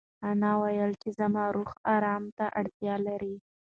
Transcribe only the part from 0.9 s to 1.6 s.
چې زما